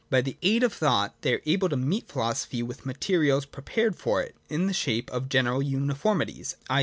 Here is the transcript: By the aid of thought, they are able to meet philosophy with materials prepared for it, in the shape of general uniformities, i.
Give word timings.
By 0.09 0.21
the 0.21 0.35
aid 0.41 0.63
of 0.63 0.73
thought, 0.73 1.13
they 1.21 1.31
are 1.35 1.41
able 1.45 1.69
to 1.69 1.77
meet 1.77 2.07
philosophy 2.07 2.63
with 2.63 2.87
materials 2.87 3.45
prepared 3.45 3.95
for 3.95 4.19
it, 4.19 4.33
in 4.49 4.65
the 4.65 4.73
shape 4.73 5.11
of 5.11 5.29
general 5.29 5.61
uniformities, 5.61 6.55
i. 6.67 6.79